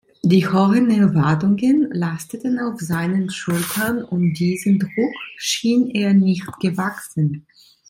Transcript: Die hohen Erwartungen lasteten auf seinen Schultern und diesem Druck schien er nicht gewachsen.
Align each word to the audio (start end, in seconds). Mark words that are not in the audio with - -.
Die 0.23 0.47
hohen 0.49 0.89
Erwartungen 0.89 1.87
lasteten 1.91 2.57
auf 2.57 2.79
seinen 2.79 3.29
Schultern 3.29 4.03
und 4.03 4.33
diesem 4.33 4.79
Druck 4.79 5.13
schien 5.37 5.91
er 5.91 6.15
nicht 6.15 6.47
gewachsen. 6.59 7.45